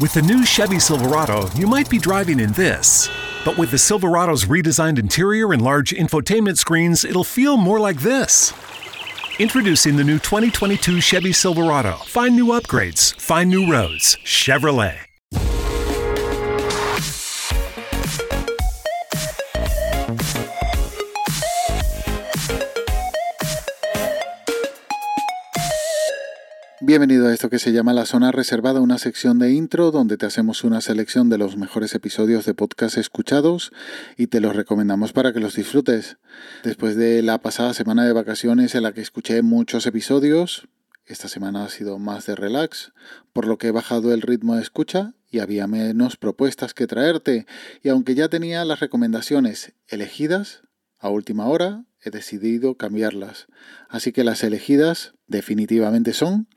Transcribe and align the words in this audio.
With 0.00 0.14
the 0.14 0.22
new 0.22 0.46
Chevy 0.46 0.78
Silverado, 0.78 1.50
you 1.56 1.66
might 1.66 1.90
be 1.90 1.98
driving 1.98 2.38
in 2.38 2.52
this. 2.52 3.08
But 3.44 3.58
with 3.58 3.72
the 3.72 3.78
Silverado's 3.78 4.44
redesigned 4.44 4.96
interior 4.96 5.52
and 5.52 5.60
large 5.60 5.90
infotainment 5.90 6.56
screens, 6.56 7.04
it'll 7.04 7.24
feel 7.24 7.56
more 7.56 7.80
like 7.80 7.98
this. 8.00 8.52
Introducing 9.40 9.96
the 9.96 10.04
new 10.04 10.20
2022 10.20 11.00
Chevy 11.00 11.32
Silverado. 11.32 11.94
Find 12.06 12.36
new 12.36 12.46
upgrades, 12.46 13.12
find 13.20 13.50
new 13.50 13.72
roads. 13.72 14.16
Chevrolet. 14.24 15.07
Bienvenido 26.88 27.28
a 27.28 27.34
esto 27.34 27.50
que 27.50 27.58
se 27.58 27.72
llama 27.72 27.92
La 27.92 28.06
Zona 28.06 28.32
Reservada, 28.32 28.80
una 28.80 28.96
sección 28.96 29.38
de 29.38 29.52
intro 29.52 29.90
donde 29.90 30.16
te 30.16 30.24
hacemos 30.24 30.64
una 30.64 30.80
selección 30.80 31.28
de 31.28 31.36
los 31.36 31.58
mejores 31.58 31.94
episodios 31.94 32.46
de 32.46 32.54
podcast 32.54 32.96
escuchados 32.96 33.72
y 34.16 34.28
te 34.28 34.40
los 34.40 34.56
recomendamos 34.56 35.12
para 35.12 35.34
que 35.34 35.38
los 35.38 35.54
disfrutes. 35.54 36.16
Después 36.64 36.96
de 36.96 37.20
la 37.20 37.42
pasada 37.42 37.74
semana 37.74 38.06
de 38.06 38.14
vacaciones 38.14 38.74
en 38.74 38.84
la 38.84 38.94
que 38.94 39.02
escuché 39.02 39.42
muchos 39.42 39.84
episodios, 39.84 40.66
esta 41.04 41.28
semana 41.28 41.64
ha 41.64 41.68
sido 41.68 41.98
más 41.98 42.24
de 42.24 42.36
relax, 42.36 42.94
por 43.34 43.46
lo 43.46 43.58
que 43.58 43.66
he 43.66 43.70
bajado 43.70 44.14
el 44.14 44.22
ritmo 44.22 44.56
de 44.56 44.62
escucha 44.62 45.12
y 45.30 45.40
había 45.40 45.66
menos 45.66 46.16
propuestas 46.16 46.72
que 46.72 46.86
traerte, 46.86 47.44
y 47.82 47.90
aunque 47.90 48.14
ya 48.14 48.30
tenía 48.30 48.64
las 48.64 48.80
recomendaciones 48.80 49.74
elegidas, 49.88 50.62
a 50.98 51.08
última 51.08 51.46
hora 51.46 51.84
he 52.02 52.10
decidido 52.10 52.76
cambiarlas. 52.76 53.46
Así 53.88 54.12
que 54.12 54.24
las 54.24 54.42
elegidas 54.44 55.14
definitivamente 55.26 56.12
son. 56.12 56.48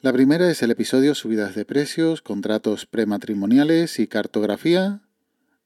La 0.00 0.12
primera 0.12 0.50
es 0.50 0.62
el 0.62 0.70
episodio 0.70 1.14
Subidas 1.14 1.54
de 1.54 1.64
precios, 1.64 2.22
contratos 2.22 2.86
prematrimoniales 2.86 3.98
y 3.98 4.06
cartografía 4.06 5.02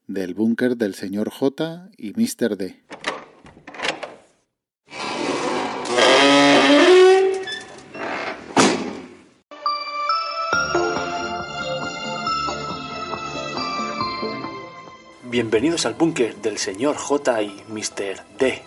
del 0.07 0.35
búnker 0.35 0.77
del 0.77 0.95
señor 0.95 1.31
J 1.31 1.91
y 1.97 2.13
Mr. 2.13 2.57
D. 2.57 2.83
Bienvenidos 15.31 15.87
al 15.87 15.95
búnker 15.95 16.35
del 16.43 16.59
señor 16.59 16.97
J 16.97 17.43
y 17.43 17.63
Mr. 17.69 18.25
D. 18.37 18.63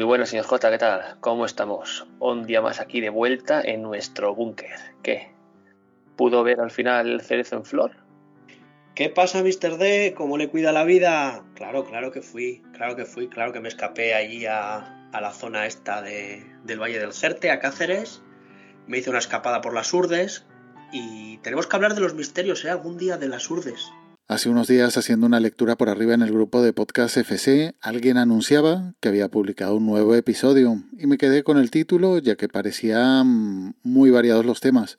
Muy 0.00 0.06
buenas, 0.06 0.30
señor 0.30 0.46
J, 0.46 0.70
¿qué 0.70 0.78
tal? 0.78 1.18
¿Cómo 1.20 1.44
estamos? 1.44 2.06
Un 2.20 2.46
día 2.46 2.62
más 2.62 2.80
aquí 2.80 3.02
de 3.02 3.10
vuelta 3.10 3.60
en 3.60 3.82
nuestro 3.82 4.34
búnker. 4.34 4.78
¿Qué? 5.02 5.28
¿Pudo 6.16 6.42
ver 6.42 6.62
al 6.62 6.70
final 6.70 7.06
el 7.06 7.20
cerezo 7.20 7.56
en 7.56 7.66
flor? 7.66 7.90
¿Qué 8.94 9.10
pasa, 9.10 9.42
Mr. 9.42 9.76
D? 9.76 10.14
¿Cómo 10.16 10.38
le 10.38 10.48
cuida 10.48 10.72
la 10.72 10.84
vida? 10.84 11.44
Claro, 11.54 11.84
claro 11.84 12.12
que 12.12 12.22
fui, 12.22 12.62
claro 12.72 12.96
que 12.96 13.04
fui, 13.04 13.28
claro 13.28 13.52
que 13.52 13.60
me 13.60 13.68
escapé 13.68 14.14
allí 14.14 14.46
a, 14.46 15.10
la 15.12 15.32
zona 15.32 15.66
esta 15.66 16.00
de, 16.00 16.46
del 16.64 16.80
Valle 16.80 16.98
del 16.98 17.12
Jerte, 17.12 17.50
a 17.50 17.58
Cáceres. 17.58 18.22
Me 18.86 18.96
hice 18.96 19.10
una 19.10 19.18
escapada 19.18 19.60
por 19.60 19.74
las 19.74 19.92
Urdes 19.92 20.46
y 20.92 21.36
tenemos 21.42 21.66
que 21.66 21.76
hablar 21.76 21.94
de 21.94 22.00
los 22.00 22.14
misterios, 22.14 22.64
¿eh? 22.64 22.70
Algún 22.70 22.96
día 22.96 23.18
de 23.18 23.28
las 23.28 23.50
Urdes. 23.50 23.92
Hace 24.30 24.48
unos 24.48 24.68
días, 24.68 24.96
haciendo 24.96 25.26
una 25.26 25.40
lectura 25.40 25.76
por 25.76 25.88
arriba 25.88 26.14
en 26.14 26.22
el 26.22 26.30
grupo 26.30 26.62
de 26.62 26.72
Podcast 26.72 27.16
FC, 27.16 27.74
alguien 27.80 28.16
anunciaba 28.16 28.94
que 29.00 29.08
había 29.08 29.28
publicado 29.28 29.74
un 29.74 29.86
nuevo 29.86 30.14
episodio 30.14 30.84
y 30.96 31.08
me 31.08 31.18
quedé 31.18 31.42
con 31.42 31.58
el 31.58 31.72
título 31.72 32.16
ya 32.18 32.36
que 32.36 32.46
parecían 32.46 33.74
muy 33.82 34.10
variados 34.10 34.46
los 34.46 34.60
temas. 34.60 34.98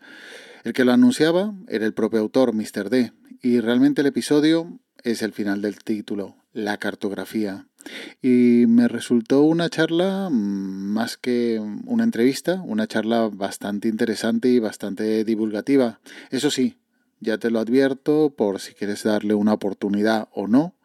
El 0.66 0.74
que 0.74 0.84
lo 0.84 0.92
anunciaba 0.92 1.54
era 1.70 1.86
el 1.86 1.94
propio 1.94 2.20
autor, 2.20 2.54
Mr. 2.54 2.90
D, 2.90 3.14
y 3.42 3.62
realmente 3.62 4.02
el 4.02 4.08
episodio 4.08 4.82
es 5.02 5.22
el 5.22 5.32
final 5.32 5.62
del 5.62 5.80
título, 5.80 6.36
la 6.52 6.76
cartografía. 6.76 7.68
Y 8.22 8.66
me 8.68 8.90
resultó 8.90 9.44
una 9.44 9.70
charla 9.70 10.28
más 10.30 11.16
que 11.16 11.58
una 11.86 12.04
entrevista, 12.04 12.62
una 12.66 12.86
charla 12.86 13.30
bastante 13.32 13.88
interesante 13.88 14.50
y 14.50 14.60
bastante 14.60 15.24
divulgativa. 15.24 16.02
Eso 16.32 16.52
sí, 16.52 16.76
ya 17.22 17.38
te 17.38 17.50
lo 17.50 17.60
advierto 17.60 18.34
por 18.36 18.60
si 18.60 18.74
quieres 18.74 19.04
darle 19.04 19.34
una 19.34 19.54
oportunidad 19.54 20.28
o 20.34 20.48
no, 20.48 20.76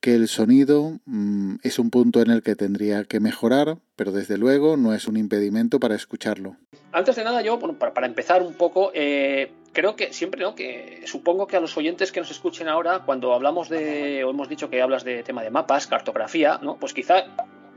que 0.00 0.14
el 0.14 0.28
sonido 0.28 1.00
mmm, 1.06 1.56
es 1.62 1.78
un 1.78 1.90
punto 1.90 2.20
en 2.20 2.30
el 2.30 2.42
que 2.42 2.54
tendría 2.54 3.04
que 3.04 3.20
mejorar, 3.20 3.78
pero 3.96 4.12
desde 4.12 4.38
luego 4.38 4.76
no 4.76 4.94
es 4.94 5.08
un 5.08 5.16
impedimento 5.16 5.80
para 5.80 5.94
escucharlo. 5.94 6.56
Antes 6.92 7.16
de 7.16 7.24
nada, 7.24 7.42
yo, 7.42 7.58
bueno, 7.58 7.78
para, 7.78 7.94
para, 7.94 8.06
empezar 8.06 8.42
un 8.42 8.54
poco, 8.54 8.92
eh, 8.94 9.50
creo 9.72 9.96
que 9.96 10.12
siempre, 10.12 10.42
¿no? 10.42 10.54
Que 10.54 11.02
supongo 11.06 11.46
que 11.46 11.56
a 11.56 11.60
los 11.60 11.76
oyentes 11.76 12.12
que 12.12 12.20
nos 12.20 12.30
escuchen 12.30 12.68
ahora, 12.68 13.00
cuando 13.04 13.34
hablamos 13.34 13.68
de, 13.68 14.22
o 14.24 14.30
hemos 14.30 14.48
dicho 14.48 14.70
que 14.70 14.82
hablas 14.82 15.04
de 15.04 15.22
tema 15.22 15.42
de 15.42 15.50
mapas, 15.50 15.86
cartografía, 15.86 16.58
¿no? 16.62 16.78
Pues 16.78 16.94
quizá 16.94 17.24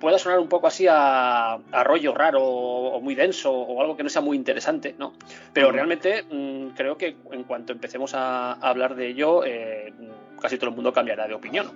pueda 0.01 0.17
sonar 0.17 0.39
un 0.39 0.49
poco 0.49 0.67
así 0.67 0.87
a, 0.89 1.53
a, 1.53 1.83
rollo 1.85 2.13
raro 2.13 2.43
o 2.43 2.99
muy 2.99 3.15
denso 3.15 3.53
o 3.53 3.79
algo 3.79 3.95
que 3.95 4.03
no 4.03 4.09
sea 4.09 4.21
muy 4.21 4.35
interesante, 4.35 4.95
¿no? 4.97 5.13
Pero 5.53 5.71
realmente 5.71 6.23
mmm, 6.23 6.69
creo 6.75 6.97
que 6.97 7.15
en 7.31 7.43
cuanto 7.43 7.71
empecemos 7.71 8.13
a, 8.15 8.53
a 8.53 8.69
hablar 8.69 8.95
de 8.95 9.07
ello, 9.07 9.45
eh, 9.45 9.93
casi 10.41 10.57
todo 10.57 10.71
el 10.71 10.75
mundo 10.75 10.91
cambiará 10.91 11.27
de 11.27 11.35
opinión. 11.35 11.71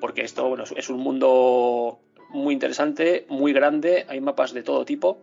Porque 0.00 0.20
esto, 0.20 0.48
bueno, 0.48 0.64
es 0.76 0.88
un 0.90 1.00
mundo 1.00 1.98
muy 2.30 2.54
interesante, 2.54 3.26
muy 3.28 3.52
grande, 3.52 4.06
hay 4.08 4.20
mapas 4.20 4.52
de 4.52 4.62
todo 4.62 4.84
tipo, 4.84 5.22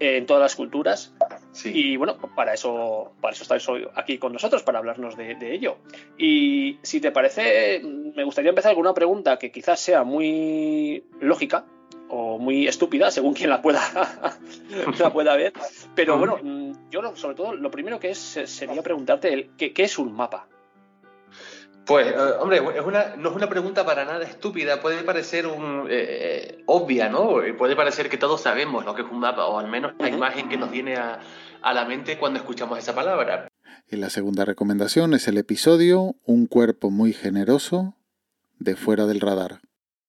eh, 0.00 0.16
en 0.16 0.26
todas 0.26 0.42
las 0.42 0.56
culturas. 0.56 1.14
Sí. 1.54 1.70
Y 1.72 1.96
bueno, 1.96 2.18
para 2.34 2.52
eso, 2.52 3.12
para 3.20 3.32
eso 3.32 3.44
estáis 3.44 3.66
hoy 3.68 3.86
aquí 3.94 4.18
con 4.18 4.32
nosotros, 4.32 4.62
para 4.64 4.80
hablarnos 4.80 5.16
de, 5.16 5.36
de, 5.36 5.54
ello. 5.54 5.78
Y 6.18 6.78
si 6.82 7.00
te 7.00 7.12
parece, 7.12 7.80
me 7.80 8.24
gustaría 8.24 8.50
empezar 8.50 8.74
con 8.74 8.82
una 8.82 8.92
pregunta 8.92 9.38
que 9.38 9.52
quizás 9.52 9.78
sea 9.78 10.02
muy 10.02 11.04
lógica 11.20 11.64
o 12.08 12.38
muy 12.38 12.66
estúpida, 12.66 13.10
según 13.10 13.34
quien 13.34 13.50
la 13.50 13.62
pueda, 13.62 13.80
la 14.98 15.12
pueda 15.12 15.36
ver. 15.36 15.52
Pero 15.94 16.18
bueno, 16.18 16.38
yo 16.90 17.16
sobre 17.16 17.36
todo 17.36 17.54
lo 17.54 17.70
primero 17.70 18.00
que 18.00 18.10
es 18.10 18.18
sería 18.18 18.82
preguntarte 18.82 19.32
el, 19.32 19.50
¿qué, 19.56 19.72
qué 19.72 19.84
es 19.84 19.98
un 19.98 20.12
mapa? 20.12 20.48
Pues, 21.86 22.06
eh, 22.06 22.16
hombre, 22.40 22.62
es 22.76 22.84
una, 22.84 23.16
no 23.16 23.30
es 23.30 23.36
una 23.36 23.48
pregunta 23.48 23.84
para 23.84 24.04
nada 24.04 24.24
estúpida, 24.24 24.80
puede 24.80 25.02
parecer 25.02 25.46
un, 25.46 25.86
eh, 25.90 26.62
obvia, 26.66 27.08
¿no? 27.08 27.36
Puede 27.58 27.76
parecer 27.76 28.08
que 28.08 28.16
todos 28.16 28.40
sabemos 28.40 28.84
lo 28.84 28.94
que 28.94 29.02
es 29.02 29.08
un 29.10 29.20
mapa, 29.20 29.46
o 29.46 29.58
al 29.58 29.68
menos 29.68 29.92
la 29.98 30.08
imagen 30.08 30.48
que 30.48 30.56
nos 30.56 30.70
viene 30.70 30.96
a, 30.96 31.20
a 31.62 31.74
la 31.74 31.84
mente 31.84 32.18
cuando 32.18 32.38
escuchamos 32.38 32.78
esa 32.78 32.94
palabra. 32.94 33.48
Y 33.88 33.96
la 33.96 34.08
segunda 34.08 34.44
recomendación 34.44 35.14
es 35.14 35.28
el 35.28 35.36
episodio 35.36 36.16
Un 36.24 36.46
cuerpo 36.46 36.90
muy 36.90 37.12
generoso 37.12 37.96
de 38.58 38.76
fuera 38.76 39.06
del 39.06 39.20
radar. 39.20 39.60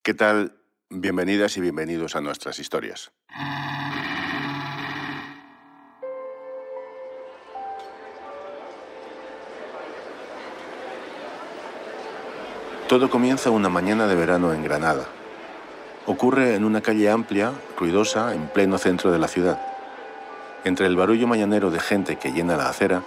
¿Qué 0.01 0.13
tal? 0.13 0.53
Bienvenidas 0.89 1.57
y 1.57 1.61
bienvenidos 1.61 2.15
a 2.15 2.21
nuestras 2.21 2.59
historias. 2.59 3.11
Todo 12.95 13.09
comienza 13.09 13.49
una 13.49 13.67
mañana 13.67 14.07
de 14.07 14.15
verano 14.15 14.53
en 14.53 14.63
Granada. 14.63 15.03
Ocurre 16.05 16.55
en 16.55 16.63
una 16.63 16.79
calle 16.79 17.09
amplia, 17.09 17.51
ruidosa, 17.77 18.33
en 18.33 18.47
pleno 18.47 18.77
centro 18.77 19.11
de 19.11 19.19
la 19.19 19.27
ciudad. 19.27 19.59
Entre 20.63 20.85
el 20.85 20.95
barullo 20.95 21.27
mañanero 21.27 21.71
de 21.71 21.81
gente 21.81 22.15
que 22.15 22.31
llena 22.31 22.55
la 22.55 22.69
acera, 22.69 23.03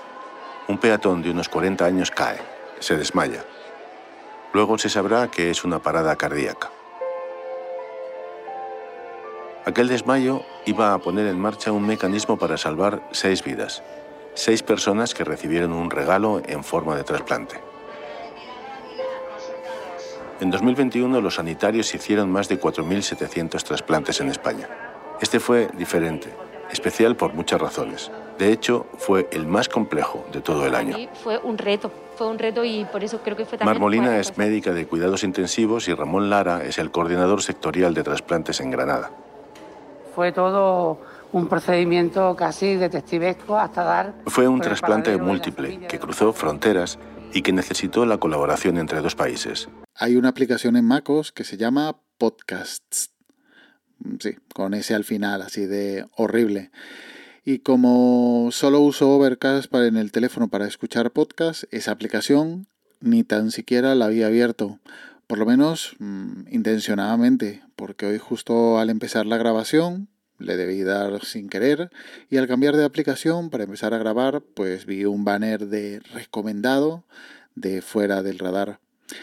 un 0.68 0.76
peatón 0.76 1.22
de 1.22 1.30
unos 1.30 1.48
40 1.48 1.86
años 1.86 2.10
cae, 2.10 2.36
se 2.80 2.98
desmaya. 2.98 3.46
Luego 4.52 4.76
se 4.76 4.90
sabrá 4.90 5.28
que 5.28 5.50
es 5.50 5.64
una 5.64 5.78
parada 5.78 6.16
cardíaca. 6.16 6.70
Aquel 9.64 9.88
desmayo 9.88 10.42
iba 10.66 10.92
a 10.92 10.98
poner 10.98 11.26
en 11.28 11.40
marcha 11.40 11.72
un 11.72 11.86
mecanismo 11.86 12.36
para 12.36 12.58
salvar 12.58 13.00
seis 13.10 13.42
vidas, 13.42 13.82
seis 14.34 14.62
personas 14.62 15.14
que 15.14 15.24
recibieron 15.24 15.72
un 15.72 15.88
regalo 15.88 16.42
en 16.44 16.62
forma 16.62 16.94
de 16.94 17.04
trasplante. 17.04 17.67
En 20.40 20.50
2021 20.50 21.20
los 21.20 21.34
sanitarios 21.34 21.92
hicieron 21.94 22.30
más 22.30 22.48
de 22.48 22.60
4.700 22.60 23.62
trasplantes 23.62 24.20
en 24.20 24.28
España. 24.28 24.68
Este 25.20 25.40
fue 25.40 25.68
diferente. 25.76 26.32
especial 26.70 27.16
por 27.16 27.32
muchas 27.32 27.60
razones. 27.60 28.10
De 28.38 28.52
hecho, 28.52 28.86
fue 28.98 29.26
el 29.32 29.46
más 29.46 29.70
complejo 29.70 30.26
de 30.32 30.42
todo 30.42 30.66
el 30.66 30.74
año. 30.74 30.96
Fue 31.24 31.38
un 31.38 31.56
reto, 31.56 31.90
fue 32.16 32.28
un 32.28 32.38
reto 32.38 32.62
y 32.62 32.84
por 32.84 33.02
eso 33.02 33.20
creo 33.24 33.36
que 33.36 33.46
fue 33.46 33.56
también... 33.56 33.74
Marmolina 33.74 34.18
es 34.18 34.36
médica 34.36 34.72
de 34.72 34.86
cuidados 34.86 35.24
intensivos 35.24 35.88
y 35.88 35.94
Ramón 35.94 36.28
Lara 36.28 36.62
es 36.64 36.78
el 36.78 36.90
coordinador 36.90 37.42
sectorial 37.42 37.94
de 37.94 38.02
trasplantes 38.02 38.60
en 38.60 38.70
Granada. 38.70 39.10
Fue 40.14 40.30
todo 40.30 40.98
un 41.32 41.48
procedimiento 41.48 42.36
casi 42.36 42.76
detectivesco 42.76 43.58
hasta 43.58 43.82
dar... 43.82 44.12
Fue 44.26 44.46
un 44.46 44.60
trasplante 44.60 45.16
múltiple 45.16 45.86
que 45.88 45.98
cruzó 45.98 46.34
fronteras 46.34 46.98
y 47.32 47.42
que 47.42 47.52
necesitó 47.52 48.06
la 48.06 48.18
colaboración 48.18 48.78
entre 48.78 49.00
dos 49.00 49.14
países. 49.14 49.68
Hay 49.94 50.16
una 50.16 50.28
aplicación 50.28 50.76
en 50.76 50.84
MacOS 50.84 51.32
que 51.32 51.44
se 51.44 51.56
llama 51.56 52.00
Podcasts. 52.18 53.12
Sí, 54.20 54.36
con 54.54 54.74
ese 54.74 54.94
al 54.94 55.04
final, 55.04 55.42
así 55.42 55.66
de 55.66 56.06
horrible. 56.16 56.70
Y 57.44 57.60
como 57.60 58.50
solo 58.52 58.80
uso 58.80 59.10
Overcast 59.10 59.70
para 59.70 59.86
en 59.86 59.96
el 59.96 60.12
teléfono 60.12 60.48
para 60.48 60.66
escuchar 60.66 61.10
podcast, 61.12 61.64
esa 61.70 61.92
aplicación 61.92 62.66
ni 63.00 63.24
tan 63.24 63.50
siquiera 63.50 63.94
la 63.94 64.06
había 64.06 64.26
abierto. 64.26 64.78
Por 65.26 65.38
lo 65.38 65.46
menos 65.46 65.96
mm, 65.98 66.48
intencionadamente, 66.50 67.62
porque 67.76 68.06
hoy 68.06 68.18
justo 68.18 68.78
al 68.78 68.90
empezar 68.90 69.26
la 69.26 69.36
grabación 69.36 70.08
le 70.38 70.56
debí 70.56 70.82
dar 70.82 71.24
sin 71.24 71.48
querer 71.48 71.90
y 72.30 72.36
al 72.36 72.46
cambiar 72.46 72.76
de 72.76 72.84
aplicación 72.84 73.50
para 73.50 73.64
empezar 73.64 73.94
a 73.94 73.98
grabar 73.98 74.42
pues 74.54 74.86
vi 74.86 75.04
un 75.04 75.24
banner 75.24 75.66
de 75.66 76.00
recomendado 76.14 77.04
de 77.54 77.82
fuera 77.82 78.22
del 78.22 78.38
radar. 78.38 78.80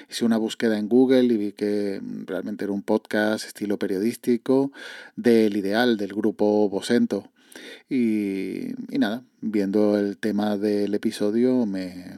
Hice 0.09 0.25
una 0.25 0.37
búsqueda 0.37 0.77
en 0.77 0.89
Google 0.89 1.25
y 1.25 1.37
vi 1.37 1.51
que 1.51 1.99
mm, 2.01 2.25
realmente 2.25 2.65
era 2.65 2.73
un 2.73 2.81
podcast 2.81 3.45
estilo 3.45 3.77
periodístico 3.77 4.71
del 5.15 5.55
ideal 5.57 5.97
del 5.97 6.13
grupo 6.13 6.67
Bosento. 6.69 7.31
Y, 7.89 8.73
nada, 8.89 9.23
viendo 9.41 9.97
el 9.97 10.17
tema 10.17 10.57
del 10.57 10.93
episodio 10.93 11.65
me, 11.65 12.17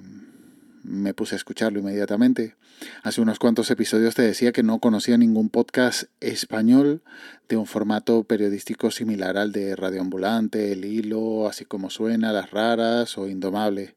me 0.87 1.13
puse 1.13 1.35
a 1.35 1.37
escucharlo 1.37 1.79
inmediatamente. 1.79 2.55
Hace 3.03 3.21
unos 3.21 3.39
cuantos 3.39 3.69
episodios 3.71 4.15
te 4.15 4.21
decía 4.21 4.51
que 4.51 4.63
no 4.63 4.79
conocía 4.79 5.17
ningún 5.17 5.49
podcast 5.49 6.03
español 6.19 7.01
de 7.49 7.57
un 7.57 7.65
formato 7.65 8.23
periodístico 8.23 8.91
similar 8.91 9.37
al 9.37 9.51
de 9.51 9.75
Radio 9.75 10.01
Ambulante, 10.01 10.71
El 10.71 10.85
Hilo, 10.85 11.47
así 11.47 11.65
como 11.65 11.89
suena, 11.89 12.31
Las 12.31 12.51
Raras 12.51 13.17
o 13.17 13.27
Indomable. 13.27 13.95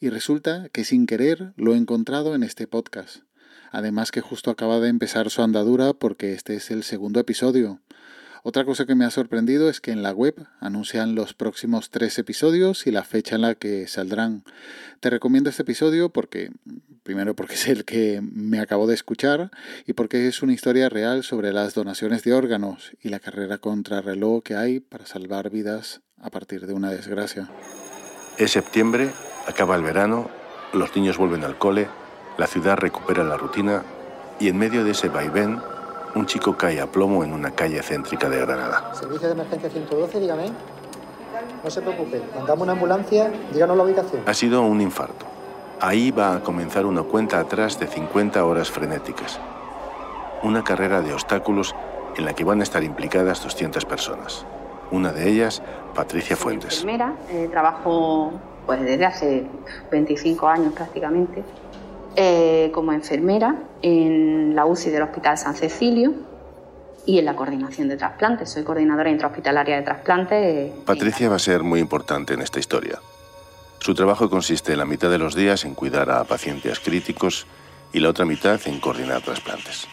Y 0.00 0.08
resulta 0.08 0.68
que 0.70 0.84
sin 0.84 1.06
querer 1.06 1.52
lo 1.56 1.74
he 1.74 1.78
encontrado 1.78 2.34
en 2.34 2.42
este 2.42 2.66
podcast. 2.66 3.18
Además 3.70 4.10
que 4.10 4.20
justo 4.20 4.50
acaba 4.50 4.80
de 4.80 4.88
empezar 4.88 5.30
su 5.30 5.42
andadura 5.42 5.94
porque 5.94 6.32
este 6.32 6.54
es 6.56 6.70
el 6.70 6.82
segundo 6.82 7.20
episodio. 7.20 7.80
Otra 8.44 8.64
cosa 8.64 8.86
que 8.86 8.96
me 8.96 9.04
ha 9.04 9.10
sorprendido 9.10 9.70
es 9.70 9.80
que 9.80 9.92
en 9.92 10.02
la 10.02 10.10
web 10.10 10.34
anuncian 10.58 11.14
los 11.14 11.32
próximos 11.32 11.90
tres 11.90 12.18
episodios 12.18 12.88
y 12.88 12.90
la 12.90 13.04
fecha 13.04 13.36
en 13.36 13.42
la 13.42 13.54
que 13.54 13.86
saldrán. 13.86 14.42
Te 14.98 15.10
recomiendo 15.10 15.48
este 15.48 15.62
episodio 15.62 16.08
porque, 16.08 16.50
primero 17.04 17.36
porque 17.36 17.54
es 17.54 17.68
el 17.68 17.84
que 17.84 18.20
me 18.20 18.58
acabo 18.58 18.88
de 18.88 18.94
escuchar 18.94 19.52
y 19.86 19.92
porque 19.92 20.26
es 20.26 20.42
una 20.42 20.54
historia 20.54 20.88
real 20.88 21.22
sobre 21.22 21.52
las 21.52 21.74
donaciones 21.74 22.24
de 22.24 22.32
órganos 22.32 22.90
y 23.00 23.10
la 23.10 23.20
carrera 23.20 23.58
contra 23.58 24.00
reloj 24.00 24.42
que 24.42 24.56
hay 24.56 24.80
para 24.80 25.06
salvar 25.06 25.50
vidas 25.50 26.00
a 26.20 26.30
partir 26.30 26.66
de 26.66 26.72
una 26.72 26.90
desgracia. 26.90 27.48
Es 28.38 28.50
septiembre, 28.50 29.12
acaba 29.46 29.76
el 29.76 29.84
verano, 29.84 30.28
los 30.72 30.96
niños 30.96 31.16
vuelven 31.16 31.44
al 31.44 31.58
cole, 31.58 31.86
la 32.38 32.48
ciudad 32.48 32.76
recupera 32.76 33.22
la 33.22 33.36
rutina 33.36 33.84
y 34.40 34.48
en 34.48 34.58
medio 34.58 34.82
de 34.82 34.90
ese 34.90 35.08
vaivén 35.08 35.60
un 36.14 36.26
chico 36.26 36.56
cae 36.56 36.80
a 36.80 36.86
plomo 36.86 37.24
en 37.24 37.32
una 37.32 37.50
calle 37.52 37.82
céntrica 37.82 38.28
de 38.28 38.38
Granada. 38.40 38.94
Servicio 38.94 39.28
de 39.28 39.34
emergencia 39.34 39.70
112, 39.70 40.20
dígame. 40.20 40.50
No 41.64 41.70
se 41.70 41.80
preocupe, 41.80 42.22
mandamos 42.36 42.62
una 42.62 42.72
ambulancia, 42.72 43.32
díganos 43.52 43.76
la 43.76 43.84
ubicación. 43.84 44.22
Ha 44.26 44.34
sido 44.34 44.62
un 44.62 44.80
infarto. 44.80 45.26
Ahí 45.80 46.10
va 46.10 46.36
a 46.36 46.40
comenzar 46.40 46.86
una 46.86 47.02
cuenta 47.02 47.40
atrás 47.40 47.80
de 47.80 47.86
50 47.86 48.44
horas 48.44 48.70
frenéticas. 48.70 49.40
Una 50.42 50.62
carrera 50.62 51.00
de 51.00 51.12
obstáculos 51.12 51.74
en 52.16 52.24
la 52.24 52.34
que 52.34 52.44
van 52.44 52.60
a 52.60 52.62
estar 52.62 52.82
implicadas 52.82 53.42
200 53.42 53.84
personas. 53.84 54.44
Una 54.90 55.12
de 55.12 55.28
ellas, 55.28 55.62
Patricia 55.94 56.36
Fuentes. 56.36 56.80
Primera, 56.80 57.14
eh, 57.30 57.48
trabajo 57.50 58.32
pues 58.66 58.80
desde 58.82 59.06
hace 59.06 59.46
25 59.90 60.46
años 60.46 60.72
prácticamente 60.74 61.42
eh, 62.16 62.70
como 62.72 62.92
enfermera 62.92 63.56
en 63.82 64.54
la 64.54 64.66
UCI 64.66 64.90
del 64.90 65.02
Hospital 65.02 65.38
San 65.38 65.54
Cecilio 65.54 66.14
y 67.06 67.18
en 67.18 67.24
la 67.24 67.34
coordinación 67.34 67.88
de 67.88 67.96
trasplantes. 67.96 68.50
Soy 68.50 68.62
coordinadora 68.62 69.10
intrahospitalaria 69.10 69.76
de 69.76 69.82
trasplantes. 69.82 70.72
Patricia 70.84 71.28
va 71.28 71.36
a 71.36 71.40
ser 71.40 71.62
muy 71.62 71.80
importante 71.80 72.34
en 72.34 72.42
esta 72.42 72.60
historia. 72.60 72.98
Su 73.80 73.94
trabajo 73.94 74.30
consiste 74.30 74.72
en 74.72 74.78
la 74.78 74.84
mitad 74.84 75.10
de 75.10 75.18
los 75.18 75.34
días 75.34 75.64
en 75.64 75.74
cuidar 75.74 76.10
a 76.10 76.22
pacientes 76.22 76.78
críticos 76.78 77.46
y 77.92 77.98
la 77.98 78.10
otra 78.10 78.24
mitad 78.24 78.60
en 78.66 78.78
coordinar 78.78 79.22
trasplantes. 79.22 79.88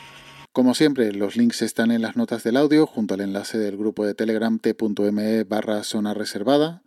Como 0.52 0.76
siempre, 0.76 1.12
los 1.14 1.36
links 1.36 1.62
están 1.62 1.90
en 1.90 2.02
las 2.02 2.16
notas 2.16 2.44
del 2.44 2.58
audio 2.58 2.86
junto 2.86 3.16
al 3.16 3.22
enlace 3.22 3.58
del 3.58 3.78
grupo 3.78 4.06
de 4.06 4.14
Telegram 4.14 4.60
t.me 4.60 5.44
barra 5.44 5.84
zona 5.84 6.14
reservada. 6.14 6.84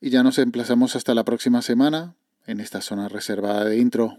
Y 0.00 0.08
ya 0.08 0.22
nos 0.22 0.38
emplazamos 0.38 0.96
hasta 0.96 1.14
la 1.14 1.24
próxima 1.24 1.60
semana 1.60 2.16
en 2.46 2.60
esta 2.60 2.80
zona 2.80 3.08
reservada 3.08 3.64
de 3.64 3.76
intro. 3.76 4.18